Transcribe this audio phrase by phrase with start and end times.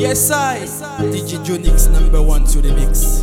[0.00, 0.60] Yes, I.
[1.12, 3.20] DJ Dionyx number one to the mix.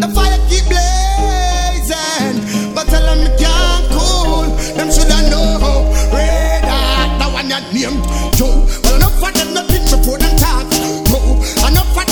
[0.00, 2.40] The fire keep blazing,
[2.74, 4.48] but tell them can't cool.
[4.72, 5.92] Them shoulda know.
[6.16, 8.00] Red hot, the one that named
[8.32, 8.64] Joe.
[8.84, 10.64] Well, enough for them to pitch before them talk.
[11.12, 12.05] Go, enough for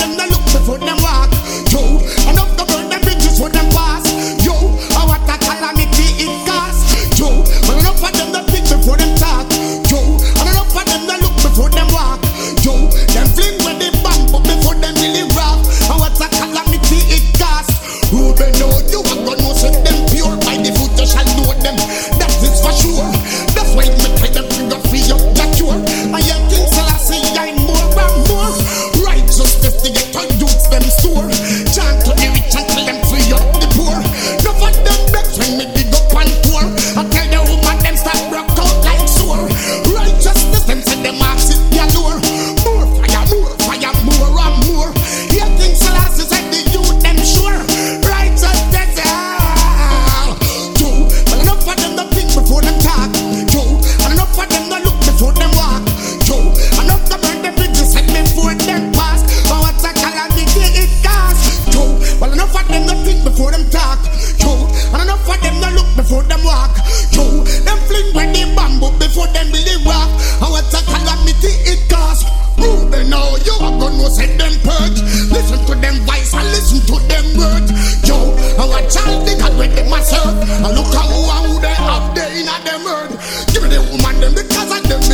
[66.05, 66.77] before them walk.
[67.16, 67.25] Yo,
[67.65, 70.12] them fling when the bamboo before them believe rock.
[70.44, 72.28] And what a calamity it cause.
[72.61, 75.00] Ruben, now you are gonna set them purge.
[75.33, 77.72] Listen to them voice and listen to them words.
[78.05, 80.28] Yo, and what child they got with them myself.
[80.28, 83.11] And look how who they have there in a them herd.
[83.49, 85.13] Give me the woman them because of them.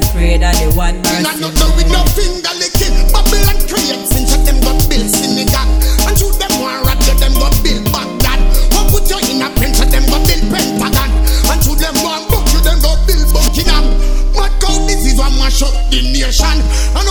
[0.00, 1.22] me afraid of the one mercy.
[1.22, 2.96] Not no do with no finger licking.
[3.12, 5.72] Babylon creates since them got built synagogue.
[6.08, 8.40] And shoot them one rat, them got built Baghdad.
[8.76, 9.72] What put you in a pen?
[9.72, 11.10] pinch, them got built Pentagon.
[11.48, 13.96] And shoot them one book, you them got built Buckingham.
[14.36, 16.58] Mad cow disease one mash up the nation.
[16.96, 17.05] And